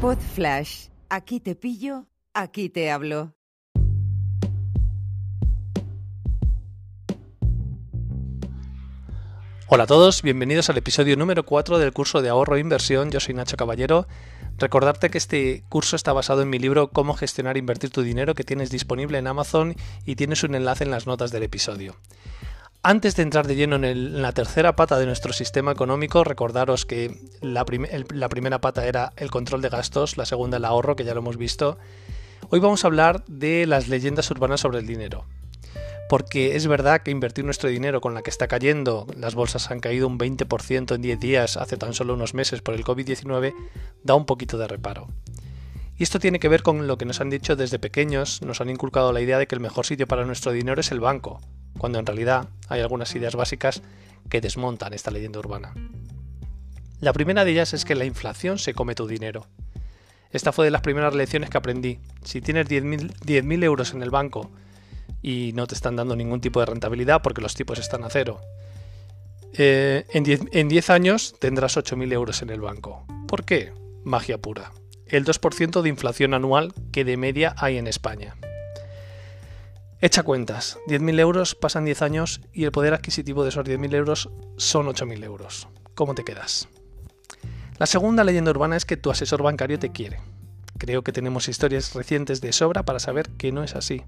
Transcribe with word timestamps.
Pod 0.00 0.16
Flash. 0.16 0.86
Aquí 1.10 1.40
te 1.40 1.54
pillo, 1.54 2.06
aquí 2.32 2.70
te 2.70 2.90
hablo. 2.90 3.34
Hola 9.66 9.84
a 9.84 9.86
todos, 9.86 10.22
bienvenidos 10.22 10.70
al 10.70 10.78
episodio 10.78 11.18
número 11.18 11.44
4 11.44 11.78
del 11.78 11.92
curso 11.92 12.22
de 12.22 12.30
ahorro 12.30 12.56
e 12.56 12.60
inversión. 12.60 13.10
Yo 13.10 13.20
soy 13.20 13.34
Nacho 13.34 13.58
Caballero. 13.58 14.08
Recordarte 14.56 15.10
que 15.10 15.18
este 15.18 15.64
curso 15.68 15.96
está 15.96 16.14
basado 16.14 16.40
en 16.40 16.48
mi 16.48 16.58
libro 16.58 16.88
Cómo 16.88 17.12
gestionar 17.12 17.56
e 17.56 17.58
invertir 17.58 17.90
tu 17.90 18.00
dinero 18.00 18.34
que 18.34 18.42
tienes 18.42 18.70
disponible 18.70 19.18
en 19.18 19.26
Amazon 19.26 19.76
y 20.06 20.16
tienes 20.16 20.42
un 20.44 20.54
enlace 20.54 20.84
en 20.84 20.90
las 20.90 21.06
notas 21.06 21.30
del 21.30 21.42
episodio. 21.42 21.94
Antes 22.82 23.14
de 23.14 23.22
entrar 23.22 23.46
de 23.46 23.56
lleno 23.56 23.76
en, 23.76 24.22
la 24.22 24.32
tercera 24.32 24.74
pata 24.74 24.98
de 24.98 25.04
nuestro 25.04 25.34
sistema 25.34 25.70
económico, 25.70 26.24
recordaros 26.24 26.86
que 26.86 27.14
la, 27.42 27.66
primera 27.66 28.60
pata 28.62 28.86
era 28.86 29.12
el 29.16 29.30
control 29.30 29.60
de 29.60 29.68
gastos, 29.68 30.16
la 30.16 30.24
segunda 30.24 30.56
el 30.56 30.64
ahorro, 30.64 30.96
que 30.96 31.04
ya 31.04 31.12
lo 31.12 31.20
hemos 31.20 31.36
visto. 31.36 31.76
Hoy 32.48 32.58
vamos 32.58 32.82
a 32.82 32.86
hablar 32.86 33.22
de 33.26 33.66
las 33.66 33.88
leyendas 33.88 34.30
urbanas 34.30 34.60
sobre 34.60 34.78
el 34.78 34.86
dinero 34.86 35.26
porque 36.08 36.56
es 36.56 36.66
verdad 36.66 37.02
que 37.02 37.12
invertir 37.12 37.44
nuestro 37.44 37.68
dinero 37.68 38.00
con 38.00 38.14
la 38.14 38.22
que 38.22 38.30
está 38.30 38.48
cayendo, 38.48 39.06
las 39.16 39.36
bolsas 39.36 39.70
han 39.70 39.78
caído 39.78 40.08
un 40.08 40.18
20% 40.18 40.96
en 40.96 41.02
10 41.02 41.20
días 41.20 41.56
hace 41.56 41.76
tan 41.76 41.94
solo 41.94 42.14
unos 42.14 42.34
meses 42.34 42.62
por 42.62 42.74
el 42.74 42.82
COVID-19, 42.82 43.54
da 44.02 44.16
un 44.16 44.26
poquito 44.26 44.58
de 44.58 44.66
reparo. 44.66 45.06
Y 45.96 46.02
esto 46.02 46.18
tiene 46.18 46.40
que 46.40 46.48
ver 46.48 46.64
con 46.64 46.88
lo 46.88 46.98
que 46.98 47.04
nos 47.04 47.20
han 47.20 47.30
dicho 47.30 47.54
desde 47.54 47.78
pequeños, 47.78 48.42
nos 48.42 48.60
han 48.60 48.70
inculcado 48.70 49.12
la 49.12 49.20
idea 49.20 49.38
de 49.38 49.46
que 49.46 49.54
el 49.54 49.60
mejor 49.60 49.86
sitio 49.86 50.08
para 50.08 50.24
nuestro 50.24 50.50
dinero 50.50 50.80
es 50.80 50.90
el 50.90 50.98
banco, 50.98 51.40
cuando 51.80 51.98
en 51.98 52.04
realidad 52.04 52.50
hay 52.68 52.82
algunas 52.82 53.14
ideas 53.14 53.34
básicas 53.34 53.80
que 54.28 54.42
desmontan 54.42 54.92
esta 54.92 55.10
leyenda 55.10 55.38
urbana. 55.38 55.72
La 57.00 57.14
primera 57.14 57.42
de 57.42 57.52
ellas 57.52 57.72
es 57.72 57.86
que 57.86 57.94
la 57.94 58.04
inflación 58.04 58.58
se 58.58 58.74
come 58.74 58.94
tu 58.94 59.06
dinero. 59.06 59.46
Esta 60.30 60.52
fue 60.52 60.66
de 60.66 60.70
las 60.70 60.82
primeras 60.82 61.14
lecciones 61.14 61.48
que 61.48 61.56
aprendí. 61.56 61.98
Si 62.22 62.42
tienes 62.42 62.68
10.000 62.68 63.64
euros 63.64 63.94
en 63.94 64.02
el 64.02 64.10
banco 64.10 64.50
y 65.22 65.52
no 65.54 65.66
te 65.66 65.74
están 65.74 65.96
dando 65.96 66.16
ningún 66.16 66.42
tipo 66.42 66.60
de 66.60 66.66
rentabilidad 66.66 67.22
porque 67.22 67.40
los 67.40 67.54
tipos 67.54 67.78
están 67.78 68.04
a 68.04 68.10
cero. 68.10 68.42
Eh, 69.54 70.04
en 70.12 70.68
10 70.68 70.90
años 70.90 71.34
tendrás 71.40 71.78
8.000 71.78 72.12
euros 72.12 72.42
en 72.42 72.50
el 72.50 72.60
banco. 72.60 73.06
¿Por 73.26 73.46
qué? 73.46 73.72
Magia 74.04 74.36
pura. 74.36 74.70
El 75.06 75.24
2% 75.24 75.80
de 75.80 75.88
inflación 75.88 76.34
anual 76.34 76.74
que 76.92 77.06
de 77.06 77.16
media 77.16 77.54
hay 77.56 77.78
en 77.78 77.86
España. 77.86 78.36
Echa 80.02 80.22
cuentas, 80.22 80.78
10.000 80.86 81.20
euros 81.20 81.54
pasan 81.54 81.84
10 81.84 82.00
años 82.00 82.40
y 82.54 82.64
el 82.64 82.72
poder 82.72 82.94
adquisitivo 82.94 83.42
de 83.42 83.50
esos 83.50 83.66
10.000 83.66 83.94
euros 83.94 84.30
son 84.56 84.86
8.000 84.86 85.24
euros. 85.24 85.68
¿Cómo 85.94 86.14
te 86.14 86.24
quedas? 86.24 86.68
La 87.76 87.84
segunda 87.84 88.24
leyenda 88.24 88.50
urbana 88.50 88.76
es 88.76 88.86
que 88.86 88.96
tu 88.96 89.10
asesor 89.10 89.42
bancario 89.42 89.78
te 89.78 89.92
quiere. 89.92 90.20
Creo 90.78 91.02
que 91.02 91.12
tenemos 91.12 91.48
historias 91.48 91.92
recientes 91.94 92.40
de 92.40 92.54
sobra 92.54 92.82
para 92.82 92.98
saber 92.98 93.28
que 93.28 93.52
no 93.52 93.62
es 93.62 93.74
así. 93.74 94.02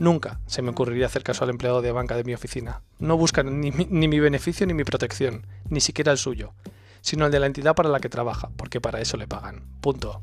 Nunca 0.00 0.40
se 0.46 0.60
me 0.60 0.70
ocurriría 0.70 1.06
hacer 1.06 1.22
caso 1.22 1.44
al 1.44 1.50
empleado 1.50 1.82
de 1.82 1.92
banca 1.92 2.16
de 2.16 2.24
mi 2.24 2.34
oficina. 2.34 2.82
No 2.98 3.16
buscan 3.16 3.60
ni 3.60 3.70
mi, 3.70 4.18
beneficio 4.18 4.66
ni 4.66 4.74
mi 4.74 4.82
protección, 4.82 5.46
ni 5.68 5.80
siquiera 5.80 6.10
el 6.10 6.18
suyo, 6.18 6.52
sino 7.00 7.26
el 7.26 7.32
de 7.32 7.38
la 7.38 7.46
entidad 7.46 7.76
para 7.76 7.90
la 7.90 8.00
que 8.00 8.08
trabaja, 8.08 8.50
porque 8.56 8.80
para 8.80 9.00
eso 9.00 9.16
le 9.16 9.28
pagan. 9.28 9.62
Punto. 9.80 10.20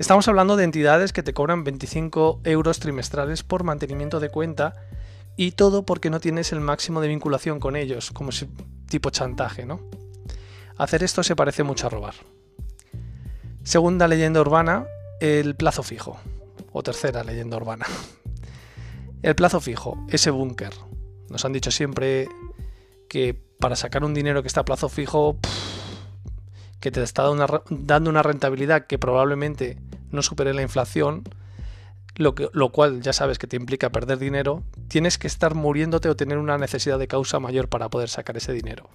Estamos 0.00 0.26
hablando 0.28 0.56
de 0.56 0.64
entidades 0.64 1.12
que 1.12 1.22
te 1.22 1.34
cobran 1.34 1.62
25 1.62 2.40
euros 2.44 2.80
trimestrales 2.80 3.42
por 3.42 3.64
mantenimiento 3.64 4.18
de 4.18 4.30
cuenta 4.30 4.74
y 5.36 5.50
todo 5.50 5.84
porque 5.84 6.08
no 6.08 6.20
tienes 6.20 6.52
el 6.52 6.60
máximo 6.60 7.02
de 7.02 7.08
vinculación 7.08 7.60
con 7.60 7.76
ellos, 7.76 8.10
como 8.10 8.32
si 8.32 8.48
tipo 8.88 9.10
chantaje, 9.10 9.66
¿no? 9.66 9.78
Hacer 10.78 11.02
esto 11.02 11.22
se 11.22 11.36
parece 11.36 11.64
mucho 11.64 11.86
a 11.86 11.90
robar. 11.90 12.14
Segunda 13.62 14.08
leyenda 14.08 14.40
urbana, 14.40 14.86
el 15.20 15.54
plazo 15.54 15.82
fijo. 15.82 16.16
O 16.72 16.82
tercera 16.82 17.22
leyenda 17.22 17.58
urbana, 17.58 17.84
el 19.22 19.34
plazo 19.34 19.60
fijo, 19.60 20.02
ese 20.08 20.30
búnker. 20.30 20.72
Nos 21.28 21.44
han 21.44 21.52
dicho 21.52 21.70
siempre 21.70 22.26
que 23.06 23.34
para 23.34 23.76
sacar 23.76 24.02
un 24.02 24.14
dinero 24.14 24.40
que 24.40 24.48
está 24.48 24.62
a 24.62 24.64
plazo 24.64 24.88
fijo, 24.88 25.36
que 26.80 26.90
te 26.90 27.02
está 27.02 27.24
dando 27.70 28.10
una 28.10 28.22
rentabilidad 28.22 28.86
que 28.86 28.98
probablemente 28.98 29.78
no 30.10 30.22
supere 30.22 30.54
la 30.54 30.62
inflación, 30.62 31.24
lo 32.16 32.72
cual 32.72 33.00
ya 33.00 33.12
sabes 33.12 33.38
que 33.38 33.46
te 33.46 33.56
implica 33.56 33.90
perder 33.90 34.18
dinero, 34.18 34.62
tienes 34.88 35.18
que 35.18 35.26
estar 35.26 35.54
muriéndote 35.54 36.08
o 36.08 36.16
tener 36.16 36.38
una 36.38 36.58
necesidad 36.58 36.98
de 36.98 37.08
causa 37.08 37.40
mayor 37.40 37.68
para 37.68 37.88
poder 37.88 38.08
sacar 38.08 38.36
ese 38.36 38.52
dinero. 38.52 38.88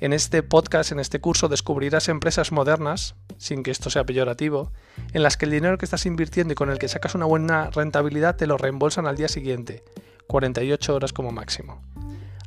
En 0.00 0.12
este 0.12 0.42
podcast, 0.42 0.92
en 0.92 1.00
este 1.00 1.20
curso, 1.20 1.48
descubrirás 1.48 2.08
empresas 2.08 2.52
modernas, 2.52 3.14
sin 3.38 3.62
que 3.62 3.70
esto 3.70 3.90
sea 3.90 4.04
peyorativo, 4.04 4.72
en 5.12 5.22
las 5.22 5.36
que 5.36 5.46
el 5.46 5.52
dinero 5.52 5.78
que 5.78 5.86
estás 5.86 6.04
invirtiendo 6.04 6.52
y 6.52 6.56
con 6.56 6.70
el 6.70 6.78
que 6.78 6.88
sacas 6.88 7.14
una 7.14 7.26
buena 7.26 7.70
rentabilidad 7.70 8.36
te 8.36 8.46
lo 8.46 8.58
reembolsan 8.58 9.06
al 9.06 9.16
día 9.16 9.28
siguiente, 9.28 9.84
48 10.26 10.94
horas 10.94 11.12
como 11.12 11.30
máximo. 11.30 11.82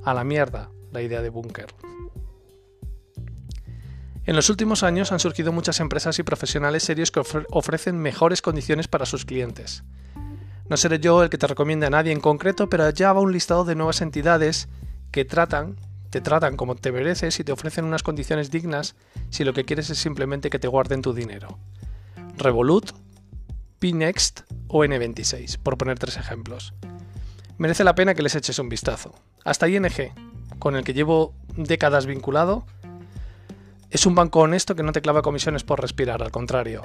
A 0.03 0.13
la 0.13 0.23
mierda 0.23 0.69
la 0.91 1.01
idea 1.01 1.21
de 1.21 1.29
búnker. 1.29 1.67
En 4.27 4.35
los 4.35 4.49
últimos 4.49 4.83
años 4.83 5.13
han 5.13 5.21
surgido 5.21 5.53
muchas 5.53 5.79
empresas 5.79 6.19
y 6.19 6.23
profesionales 6.23 6.83
serios 6.83 7.11
que 7.11 7.21
ofrecen 7.49 7.97
mejores 7.97 8.41
condiciones 8.41 8.89
para 8.89 9.05
sus 9.05 9.23
clientes. 9.23 9.85
No 10.69 10.75
seré 10.75 10.99
yo 10.99 11.23
el 11.23 11.29
que 11.29 11.37
te 11.37 11.47
recomiende 11.47 11.85
a 11.85 11.89
nadie 11.89 12.11
en 12.11 12.19
concreto, 12.19 12.69
pero 12.69 12.89
ya 12.89 13.13
va 13.13 13.21
un 13.21 13.31
listado 13.31 13.63
de 13.63 13.75
nuevas 13.75 14.01
entidades 14.01 14.67
que 15.11 15.23
tratan 15.23 15.77
te 16.09 16.21
tratan 16.21 16.57
como 16.57 16.75
te 16.75 16.91
mereces 16.91 17.39
y 17.39 17.43
te 17.43 17.51
ofrecen 17.51 17.85
unas 17.85 18.03
condiciones 18.03 18.51
dignas 18.51 18.95
si 19.29 19.43
lo 19.43 19.53
que 19.53 19.65
quieres 19.65 19.89
es 19.89 19.97
simplemente 19.97 20.49
que 20.49 20.59
te 20.59 20.67
guarden 20.67 21.01
tu 21.01 21.13
dinero. 21.13 21.57
Revolut, 22.37 22.91
Pnext 23.79 24.41
o 24.67 24.83
N26, 24.83 25.57
por 25.57 25.77
poner 25.77 25.99
tres 25.99 26.17
ejemplos. 26.17 26.73
Merece 27.57 27.83
la 27.83 27.95
pena 27.95 28.13
que 28.13 28.23
les 28.23 28.35
eches 28.35 28.59
un 28.59 28.69
vistazo. 28.69 29.15
Hasta 29.43 29.67
ING, 29.67 30.13
con 30.59 30.75
el 30.75 30.83
que 30.83 30.93
llevo 30.93 31.33
décadas 31.55 32.05
vinculado, 32.05 32.65
es 33.89 34.05
un 34.05 34.15
banco 34.15 34.41
honesto 34.41 34.75
que 34.75 34.83
no 34.83 34.91
te 34.91 35.01
clava 35.01 35.21
comisiones 35.21 35.63
por 35.63 35.81
respirar, 35.81 36.21
al 36.21 36.31
contrario. 36.31 36.83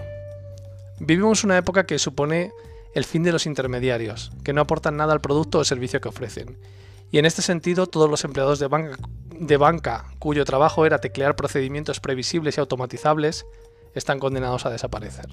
Vivimos 1.00 1.44
una 1.44 1.58
época 1.58 1.84
que 1.84 1.98
supone 1.98 2.52
el 2.94 3.04
fin 3.04 3.22
de 3.22 3.32
los 3.32 3.46
intermediarios, 3.46 4.30
que 4.44 4.52
no 4.52 4.60
aportan 4.60 4.96
nada 4.96 5.12
al 5.12 5.20
producto 5.20 5.58
o 5.58 5.64
servicio 5.64 6.00
que 6.00 6.08
ofrecen, 6.08 6.58
y 7.10 7.18
en 7.18 7.26
este 7.26 7.42
sentido, 7.42 7.86
todos 7.86 8.08
los 8.08 8.24
empleados 8.24 8.58
de 8.58 8.68
banca, 8.68 8.96
de 9.30 9.56
banca 9.58 10.06
cuyo 10.18 10.44
trabajo 10.44 10.86
era 10.86 10.98
teclear 10.98 11.36
procedimientos 11.36 12.00
previsibles 12.00 12.56
y 12.56 12.60
automatizables 12.60 13.44
están 13.94 14.18
condenados 14.18 14.64
a 14.64 14.70
desaparecer. 14.70 15.26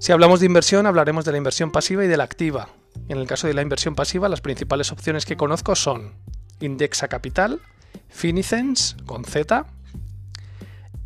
Si 0.00 0.10
hablamos 0.10 0.40
de 0.40 0.46
inversión, 0.46 0.86
hablaremos 0.86 1.24
de 1.24 1.30
la 1.30 1.38
inversión 1.38 1.70
pasiva 1.70 2.04
y 2.04 2.08
de 2.08 2.16
la 2.16 2.24
activa. 2.24 2.70
En 3.08 3.18
el 3.18 3.28
caso 3.28 3.46
de 3.46 3.54
la 3.54 3.62
inversión 3.62 3.94
pasiva, 3.94 4.28
las 4.28 4.40
principales 4.40 4.90
opciones 4.90 5.26
que 5.26 5.36
conozco 5.36 5.76
son 5.76 6.14
Indexa 6.60 7.06
Capital, 7.06 7.60
Finicens 8.08 8.96
con 9.06 9.24
Z 9.24 9.64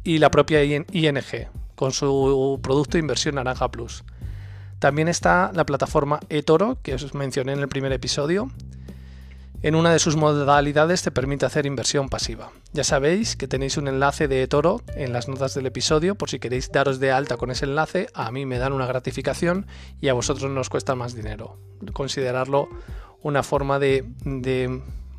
y 0.06 0.18
la 0.18 0.30
propia 0.30 0.62
ING 0.62 1.48
con 1.74 1.92
su 1.92 2.60
producto 2.62 2.96
Inversión 2.96 3.34
Naranja 3.34 3.70
Plus. 3.70 4.04
También 4.78 5.08
está 5.08 5.50
la 5.52 5.66
plataforma 5.66 6.20
eToro, 6.28 6.78
que 6.82 6.94
os 6.94 7.12
mencioné 7.14 7.52
en 7.52 7.58
el 7.58 7.68
primer 7.68 7.92
episodio, 7.92 8.50
en 9.62 9.74
una 9.74 9.90
de 9.90 9.98
sus 9.98 10.14
modalidades 10.14 11.02
te 11.02 11.10
permite 11.10 11.44
hacer 11.44 11.66
inversión 11.66 12.08
pasiva. 12.08 12.52
Ya 12.72 12.84
sabéis 12.84 13.34
que 13.36 13.48
tenéis 13.48 13.78
un 13.78 13.88
enlace 13.88 14.28
de 14.28 14.46
Toro 14.46 14.82
en 14.94 15.12
las 15.12 15.28
notas 15.28 15.54
del 15.54 15.66
episodio 15.66 16.14
por 16.14 16.30
si 16.30 16.38
queréis 16.38 16.70
daros 16.70 17.00
de 17.00 17.10
alta 17.10 17.36
con 17.36 17.50
ese 17.50 17.64
enlace, 17.64 18.06
a 18.14 18.30
mí 18.30 18.46
me 18.46 18.58
dan 18.58 18.72
una 18.72 18.86
gratificación 18.86 19.66
y 20.00 20.08
a 20.08 20.14
vosotros 20.14 20.52
nos 20.52 20.68
cuesta 20.68 20.94
más 20.94 21.14
dinero. 21.14 21.58
Considerarlo 21.92 22.68
una 23.22 23.42
forma 23.42 23.80
de, 23.80 24.04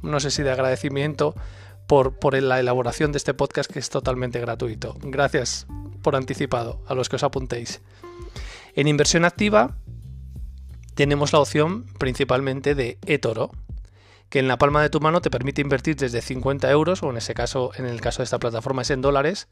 no 0.01 0.19
sé 0.21 0.31
si 0.31 0.43
de 0.43 0.51
agradecimiento 0.51 1.35
por, 1.87 2.41
la 2.41 2.59
elaboración 2.59 3.11
de 3.11 3.17
este 3.17 3.33
podcast 3.33 3.71
que 3.71 3.79
es 3.79 3.89
totalmente 3.89 4.39
gratuito. 4.39 4.95
Gracias 5.01 5.65
por 6.01 6.16
anticipado 6.16 6.81
a 6.85 6.93
los 6.93 7.09
que 7.09 7.16
os 7.16 7.23
apuntéis. 7.23 7.81
En 8.75 8.87
inversión 8.87 9.25
activa 9.25 9.78
tenemos 10.93 11.34
la 11.34 11.39
opción 11.39 11.85
principalmente 11.97 12.75
de 12.75 12.99
eToro, 13.05 13.51
que 14.29 14.39
en 14.39 14.47
la 14.47 14.57
palma 14.57 14.81
de 14.81 14.89
tu 14.89 14.99
mano 14.99 15.22
te 15.22 15.31
permite 15.31 15.61
invertir 15.61 15.95
desde 15.95 16.22
50 16.22 16.69
euros, 16.69 17.01
o 17.01 17.09
en 17.09 17.17
ese 17.17 17.34
caso, 17.34 17.72
en 17.75 17.85
el 17.85 18.01
caso 18.01 18.19
de 18.19 18.25
esta 18.25 18.40
plataforma 18.40 18.81
es 18.81 18.90
en 18.91 19.01
dólares, 19.01 19.47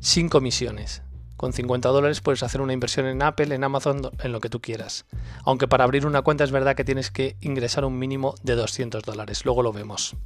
sin 0.00 0.28
comisiones. 0.28 1.02
Con 1.36 1.52
50 1.52 1.88
dólares 1.88 2.20
puedes 2.20 2.42
hacer 2.42 2.60
una 2.60 2.74
inversión 2.74 3.06
en 3.06 3.22
Apple, 3.22 3.54
en 3.54 3.64
Amazon, 3.64 4.10
en 4.22 4.32
lo 4.32 4.40
que 4.40 4.50
tú 4.50 4.60
quieras. 4.60 5.06
Aunque 5.44 5.66
para 5.66 5.84
abrir 5.84 6.06
una 6.06 6.22
cuenta 6.22 6.44
es 6.44 6.52
verdad 6.52 6.76
que 6.76 6.84
tienes 6.84 7.10
que 7.10 7.36
ingresar 7.40 7.84
un 7.84 7.98
mínimo 7.98 8.34
de 8.42 8.54
200 8.54 9.02
dólares. 9.02 9.44
Luego 9.44 9.62
lo 9.62 9.72
vemos. 9.72 10.16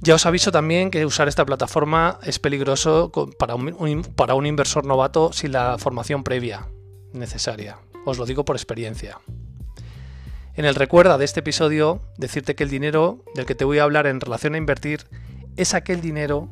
Ya 0.00 0.14
os 0.14 0.26
aviso 0.26 0.52
también 0.52 0.90
que 0.90 1.04
usar 1.04 1.26
esta 1.26 1.44
plataforma 1.44 2.20
es 2.22 2.38
peligroso 2.38 3.10
para 3.36 3.56
un, 3.56 4.46
inversor 4.46 4.86
novato 4.86 5.32
sin 5.32 5.52
la 5.52 5.76
formación 5.76 6.22
previa 6.22 6.68
necesaria. 7.12 7.78
Os 8.04 8.16
lo 8.16 8.24
digo 8.24 8.44
por 8.44 8.54
experiencia. 8.54 9.18
En 10.54 10.64
el 10.64 10.76
recuerda 10.76 11.18
de 11.18 11.24
este 11.24 11.40
episodio, 11.40 12.00
decirte 12.16 12.54
que 12.54 12.62
el 12.62 12.70
dinero 12.70 13.24
del 13.34 13.46
que 13.46 13.56
te 13.56 13.64
voy 13.64 13.78
a 13.78 13.82
hablar 13.82 14.06
en 14.06 14.20
relación 14.20 14.54
a 14.54 14.58
invertir 14.58 15.06
es 15.56 15.74
aquel 15.74 16.00
dinero 16.00 16.48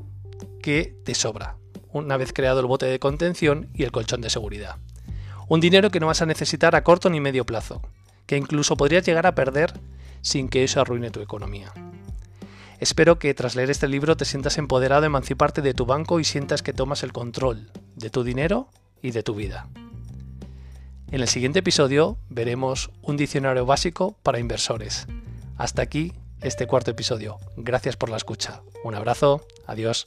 que 0.60 0.96
te 1.04 1.14
sobra. 1.14 1.56
una 1.93 2.19
vez 2.19 2.32
creado 2.34 2.60
el 2.60 2.66
bote 2.66 2.84
de 2.84 2.98
contención 2.98 3.70
y 3.72 3.84
el 3.84 3.93
colchón 3.93 4.20
de 4.20 4.28
seguridad. 4.28 4.76
Un 5.48 5.60
dinero 5.60 5.90
que 5.90 6.00
no 6.00 6.08
vas 6.08 6.20
a 6.20 6.26
necesitar 6.26 6.75
a 6.75 6.82
corto 6.82 7.08
ni 7.08 7.20
medio 7.20 7.46
plazo, 7.46 7.81
que 8.26 8.37
incluso 8.37 8.76
podrías 8.76 9.06
llegar 9.06 9.26
a 9.26 9.34
perder 9.34 9.72
sin 10.20 10.48
que 10.48 10.64
eso 10.64 10.81
arruine 10.81 11.10
tu 11.10 11.20
economía. 11.20 11.72
Espero 12.78 13.19
que 13.19 13.32
tras 13.34 13.56
leer 13.56 13.70
este 13.70 13.88
libro 13.88 14.17
te 14.17 14.25
sientas 14.25 14.58
empoderado 14.58 15.05
a 15.05 15.06
emanciparte 15.06 15.62
de 15.62 15.75
tu 15.75 15.87
banco 15.87 16.20
y 16.20 16.25
sientas 16.25 16.62
que 16.62 16.73
tomas 16.73 17.02
el 17.02 17.12
control 17.12 17.70
de 17.94 18.11
tu 18.11 18.23
dinero 18.23 18.69
y 19.02 19.12
de 19.12 19.23
tu 19.23 19.34
vida. 19.34 19.69
En 21.11 21.20
el 21.20 21.28
siguiente 21.28 21.61
episodio 21.61 22.19
veremos 22.28 22.90
un 23.00 23.17
diccionario 23.17 23.64
básico 23.64 24.19
para 24.23 24.40
inversores. 24.40 25.06
Hasta 25.56 25.82
aquí 25.82 26.12
este 26.43 26.67
cuarto 26.67 26.90
episodio. 26.90 27.38
Gracias 27.56 27.96
por 27.96 28.11
la 28.11 28.17
escucha. 28.17 28.62
Un 28.84 28.94
abrazo. 28.94 29.46
Adiós. 29.67 30.06